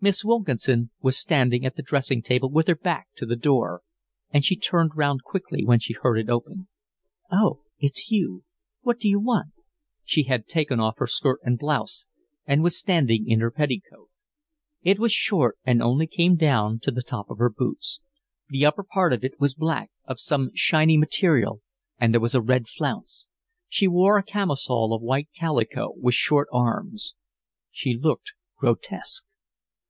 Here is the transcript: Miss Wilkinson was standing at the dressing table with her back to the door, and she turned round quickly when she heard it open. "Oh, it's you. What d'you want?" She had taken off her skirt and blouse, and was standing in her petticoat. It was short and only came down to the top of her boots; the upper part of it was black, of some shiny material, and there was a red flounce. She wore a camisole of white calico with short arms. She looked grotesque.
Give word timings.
Miss 0.00 0.24
Wilkinson 0.24 0.92
was 1.00 1.18
standing 1.18 1.66
at 1.66 1.74
the 1.74 1.82
dressing 1.82 2.22
table 2.22 2.48
with 2.48 2.68
her 2.68 2.76
back 2.76 3.08
to 3.16 3.26
the 3.26 3.34
door, 3.34 3.82
and 4.30 4.44
she 4.44 4.54
turned 4.54 4.92
round 4.96 5.24
quickly 5.24 5.64
when 5.66 5.80
she 5.80 5.92
heard 5.92 6.18
it 6.18 6.30
open. 6.30 6.68
"Oh, 7.32 7.62
it's 7.80 8.08
you. 8.08 8.44
What 8.82 9.00
d'you 9.00 9.18
want?" 9.18 9.54
She 10.04 10.22
had 10.22 10.46
taken 10.46 10.78
off 10.78 10.98
her 10.98 11.08
skirt 11.08 11.40
and 11.42 11.58
blouse, 11.58 12.06
and 12.46 12.62
was 12.62 12.78
standing 12.78 13.28
in 13.28 13.40
her 13.40 13.50
petticoat. 13.50 14.08
It 14.82 15.00
was 15.00 15.10
short 15.12 15.58
and 15.64 15.82
only 15.82 16.06
came 16.06 16.36
down 16.36 16.78
to 16.84 16.92
the 16.92 17.02
top 17.02 17.28
of 17.28 17.38
her 17.38 17.50
boots; 17.50 18.00
the 18.48 18.64
upper 18.64 18.84
part 18.84 19.12
of 19.12 19.24
it 19.24 19.40
was 19.40 19.56
black, 19.56 19.90
of 20.04 20.20
some 20.20 20.52
shiny 20.54 20.96
material, 20.96 21.60
and 21.98 22.12
there 22.14 22.20
was 22.20 22.36
a 22.36 22.40
red 22.40 22.68
flounce. 22.68 23.26
She 23.68 23.88
wore 23.88 24.16
a 24.16 24.22
camisole 24.22 24.94
of 24.94 25.02
white 25.02 25.30
calico 25.36 25.92
with 25.96 26.14
short 26.14 26.46
arms. 26.52 27.14
She 27.72 27.94
looked 27.94 28.34
grotesque. 28.56 29.24